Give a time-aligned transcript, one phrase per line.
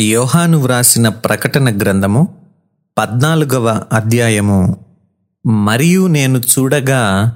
[0.00, 2.28] యోహాను వ్రాసిన ప్రకటన గ్రంథము
[2.98, 4.76] పద్నాలుగవ అధ్యాయము.
[5.46, 7.32] మరియు నేను చూడగా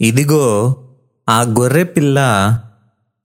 [0.00, 0.76] ఇదిగో
[1.28, 2.18] ఆ గొర్రెపిల్ల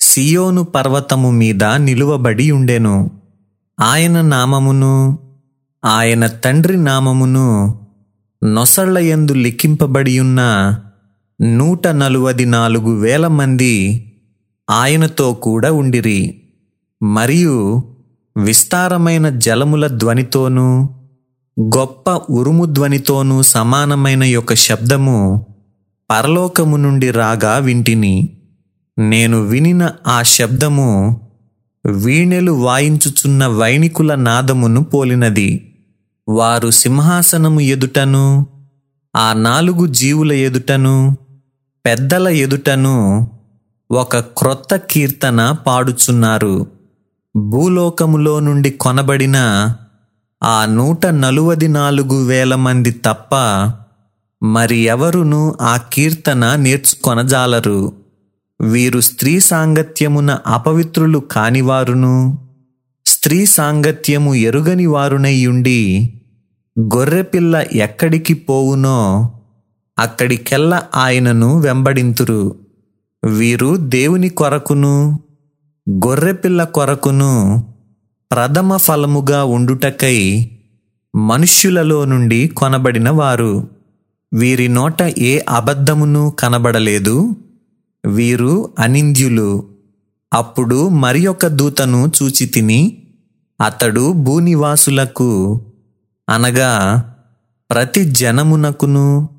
[0.01, 3.11] సియోను పర్వతము మీద నిలువబడి ఉండెను.
[3.79, 5.19] ఆయన నామమును
[5.85, 7.79] ఆయన తండ్రి నామమును
[8.43, 10.41] నొసళ్ళయందు లిఖింపబడి ఉన్న
[11.41, 14.05] నూట నలువది నాలుగు వేల మంది
[14.69, 16.41] ఆయనతో కూడా ఉండిరి.
[17.03, 17.83] మరియు
[18.37, 20.89] విస్తారమైన జలముల ధ్వనితోనూ
[21.59, 25.45] గొప్ప ఉరుము ధ్వనితోనూ సమానమైన యొక్క శబ్దము
[26.11, 28.37] పరలోకము నుండి రాగా వింటిని.
[28.99, 31.21] నేను వినిన ఆ శబ్దము
[31.85, 35.75] వీణెలు వాయించుచున్న వైణికుల నాదమును పోలినది.
[36.29, 38.47] వారు సింహాసనము ఎదుటను
[39.15, 41.17] ఆ నాలుగు జీవుల ఎదుటను
[41.85, 43.27] పెద్దల ఎదుటను
[43.91, 46.74] ఒక క్రొత్త కీర్తన పాడుచున్నారు.
[47.35, 49.37] భూలోకములో నుండి కొనబడిన
[50.43, 53.35] ఆ నూట నలువది నాలుగు వేల మంది తప్ప
[54.43, 57.93] మరి ఎవరును ఆ కీర్తన నేర్చుకొనజాలరు?
[58.61, 62.37] వీరు స్త్రీ సాంగత్యమున అపవిత్రులు కానివారును
[63.05, 66.13] స్త్రీ సాంగత్యము ఎరుగని వారునయ్యుండి
[66.79, 69.31] గొర్రెపిల్ల ఎక్కడికి పోవునో
[69.99, 72.55] అక్కడికెల్ల ఆయనను వెంబడింతురు.
[73.25, 75.19] వీరు దేవుని కొరకును
[75.89, 77.63] గొర్రెపిల్ల కొరకును
[78.31, 80.51] ప్రథమ ఫలముగా ఉండుటకై
[81.15, 83.67] మనుష్యులలో నుండి కొనబడిన వారు.
[84.33, 87.35] వీరి నోట ఏ అబద్ధమును కనబడలేదు.
[88.05, 89.63] వీరు అనింద్యులు.
[90.33, 92.97] అప్పుడు మరి ఒక దూతను చూచి తిని
[93.65, 95.61] అతడు భూనివాసులకు
[96.29, 97.03] అనగా
[97.69, 99.29] ప్రతి జనమునకును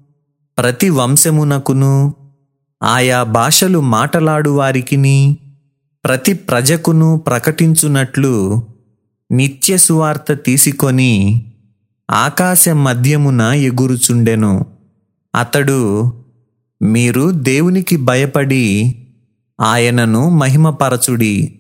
[0.59, 2.15] ప్రతి వంశమునకును
[2.83, 5.37] ఆయా భాషలు మాటలాడు వారికిని
[6.07, 8.67] ప్రతి ప్రజకును ప్రకటించునట్లు
[9.33, 11.45] నిత్య సువార్త తీసుకొని
[12.11, 14.67] ఆకాశ మధ్యమున ఎగురుచుండెను.
[15.37, 16.13] అతడు
[16.83, 18.97] మీరు దేవునికి భయపడి
[19.61, 21.59] ఆయనను మహిమపరచుడి.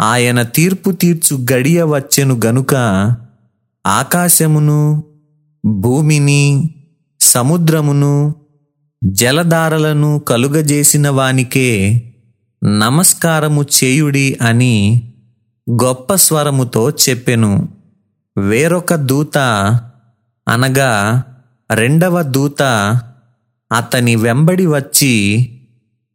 [0.00, 2.74] ఆయన తీర్పు తీర్చు గడియ వచ్చెను గనుక
[3.86, 5.04] ఆకాశమును
[5.64, 6.74] భూమిని
[7.20, 8.34] సముద్రమును
[9.04, 12.02] జలధారలను కలుగజేసిన వానికే
[12.66, 15.02] నమస్కారము చేయుడి అని
[15.70, 17.68] గొప్ప స్వరముతో చెప్పెను.
[18.38, 19.38] వేరొక దూత
[20.48, 21.22] అనగా
[21.74, 22.62] రెండవ దూత
[23.72, 25.14] అతని వెంబడి వచ్చి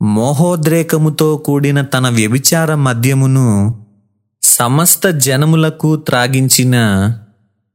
[0.02, 3.76] మోహోద్రేకముతో కూడిన తన వ్యభిచార మద్యమును
[4.42, 6.76] సమస్త జనములకు త్రాగించిన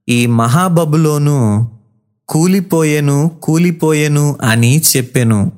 [0.09, 1.71] ఈ మహాబబులోను
[2.29, 5.53] కూలిపోయెను కూలిపోయెను అని చెప్పెను.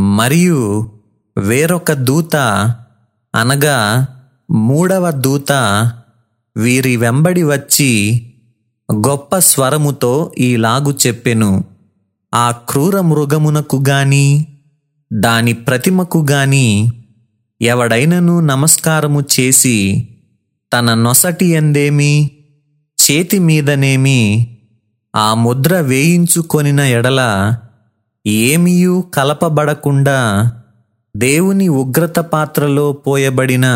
[0.00, 0.90] మరియు
[1.38, 2.36] వేరొక దూత
[3.34, 4.06] అనగా
[4.50, 5.52] మూడవ దూత
[6.56, 7.90] వీరి వెంబడి వచ్చి
[8.94, 11.64] గొప్ప స్వరముతో ఈలాగు చెప్పెను.
[12.34, 14.46] ఆ క్రూర మృగమునకు గాని
[15.12, 16.90] దాని ప్రతిమకు గాని
[17.62, 20.08] ఎవడైనను నమస్కారము చేసి
[20.72, 22.30] తన నొసటి ఎందేమి
[22.98, 24.46] చేతి మీదనేమి
[25.16, 27.20] ఆ ముద్ర వేయించుకొనిన ఎడల
[28.26, 30.18] ఏమీయూ కలపబడకుండా
[31.16, 33.66] దేవుని ఉగ్రత పాత్రలో పోయబడిన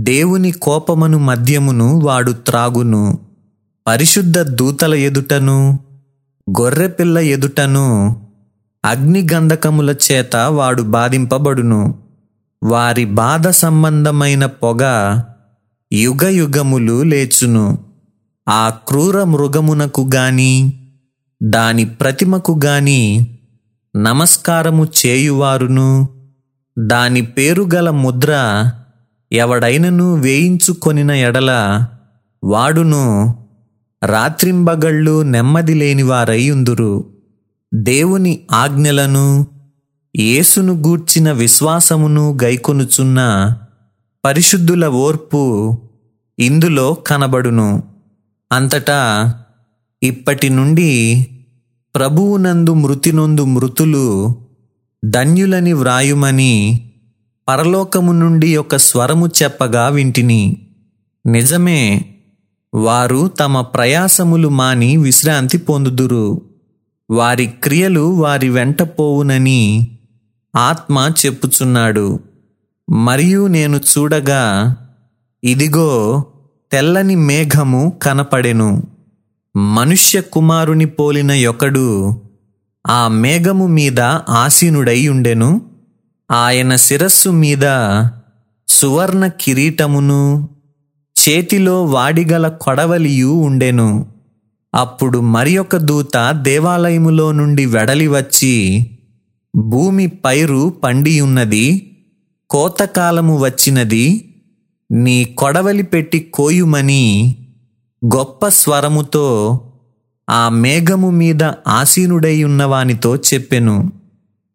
[0.00, 3.18] దేవుని కోపమను మద్యమును వాడు త్రాగును.
[3.86, 5.78] పరిశుద్ధ దూతల ఎదుటను
[6.60, 8.16] గొర్రెపిల్ల ఎదుటను
[8.84, 11.94] అగ్నిగంధకముల చేత వాడు బాధింపబడును.
[12.62, 14.82] వారి బాధ సంబంధమైన పొగ
[15.92, 17.78] యుగ యుగములు లేచును.
[18.48, 20.72] ఆ క్రూర మృగమునకు గాని
[21.42, 23.26] దాని ప్రతిమకు గాని
[23.96, 26.21] నమస్కారము చేయువారును.
[26.78, 28.30] దాని పేరుగల ముద్ర
[29.32, 31.50] ఎవడైనను వేయించుకొనిన ఎడల
[32.44, 33.34] వాడును
[34.04, 37.04] రాత్రింబగళ్ళు నెమ్మది లేని వారయ్యుందురు
[37.74, 39.46] దేవుని ఆజ్ఞలను
[40.16, 43.20] యేసును గూర్చిన విశ్వాసమును గైకొనుచున్న
[44.24, 45.78] పరిశుద్ధుల ఓర్పు
[46.38, 47.82] ఇందులో కనబడును.
[48.52, 49.34] అంతటా
[50.02, 51.26] ఇప్పటి నుండి
[51.94, 54.36] ప్రభువునందు మృతినొందు మృతులు
[55.04, 56.90] ధన్యులని వ్రాయుమని
[57.48, 60.66] పరలోకము నుండి ఒక స్వరము చెప్పగా వింటిని.
[61.26, 62.04] నిజమే
[62.74, 66.42] వారు తమ ప్రయాసములు మాని విశ్రాంతి పొందుదురు.
[67.10, 69.90] వారి క్రియలు వారి వెంట పోవునని
[70.56, 72.20] ఆత్మ చెప్పుచున్నాడు.
[72.90, 74.76] మరియు నేను చూడగా
[75.44, 76.24] ఇదిగో
[76.72, 78.82] తెల్లని మేఘము కనపడెను.
[79.56, 82.16] మనుష్య కుమారుని పోలిన యొకడు
[82.86, 85.62] ఆ మేఘము మీద ఆసీనుడై ఉండెను.
[86.30, 87.62] ఆయన శిరస్సు మీద
[88.68, 90.48] సువర్ణ కిరీటమును.
[91.28, 94.06] చేతిలో వాడిగల కొడవలియు ఉండెను.
[94.74, 98.86] అప్పుడు మరి ఒక దూత దేవాలయములో నుండి వెడలి వచ్చి
[99.56, 101.96] భూమి పైరు పండియున్నది
[102.50, 104.34] కోతకాలము వచ్చినది
[104.92, 107.36] నీ కొడవలి పెట్టి కోయుమని
[108.06, 109.60] గొప్ప స్వరముతో
[110.30, 113.92] ఆ మేఘము మీద ఆసీనుడై ఉన్నవానితో చెప్పెను.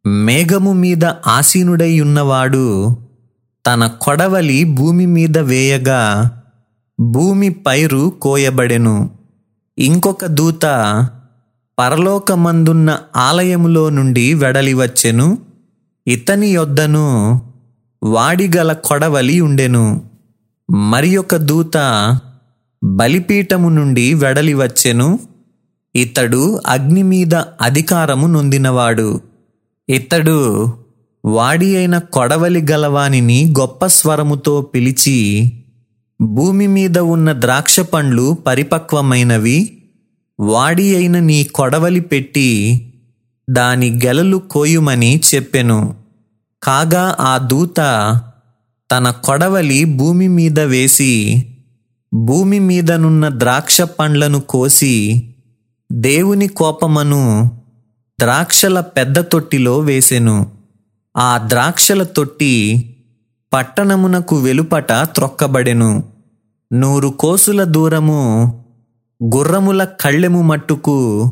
[0.07, 2.97] మేఘము మీద ఆసీనుడై ఉన్నవాడు
[3.67, 6.31] తన కొడవలి భూమి మీద వేయగా
[6.99, 9.09] భూమి పైరు కోయబడెను.
[9.77, 10.65] ఇంకొక దూత
[11.79, 15.37] పరలోకమందున్న ఆలయములో నుండి వెడలివచ్చెను.
[16.07, 17.41] ఇతని యొద్దను
[18.03, 20.01] వాడిగల కొడవలి ఉండెను.
[20.71, 21.77] మరి ఒక దూత
[22.83, 25.05] బలిపీఠము నుండి వెడలివచ్చెను.
[25.05, 25.36] వచ్చెను
[25.95, 29.21] ఇతడు అగ్ని మీద అధికారము నొందినవాడు.
[29.89, 30.67] ఇతడు
[31.25, 35.17] వాడి అయిన కొడవలి గలవానిని గొప్ప స్వరముతో పిలిచి
[36.21, 39.77] భూమి మీద ఉన్న ద్రాక్ష పండ్లు పరిపక్వమైనవి
[40.39, 42.49] వాడి అయిన నీ కొడవలి పెట్టి
[43.49, 45.95] దాని గెలలు కోయుమని చెప్పెను.
[46.63, 47.77] కాగా ఆ దూత
[48.91, 51.11] తన కొడవలి భూమి మీద వేసి
[52.13, 54.93] భూమి మీదనున్న ద్రాక్ష పండ్లను కోసి
[55.91, 57.51] దేవుని కోపమను
[58.19, 60.51] ద్రాక్షల పెద్ద తొట్టిలో వేసెను.
[61.17, 62.83] ఆ ద్రాక్షల తొట్టి
[63.53, 66.03] పట్టణమునకు వెలుపట త్రొక్కబడెను.
[66.73, 68.53] నూరు కోసుల దూరము
[69.35, 71.31] గుర్రముల కళ్ళెము మట్టుకు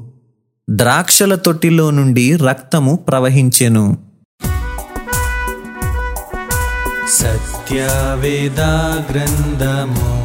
[0.69, 3.97] ద్రాక్షల తొట్టిలో నుండి రక్తము ప్రవహించెను.
[7.09, 8.59] సత్యవేద
[9.11, 10.24] గ్రంథము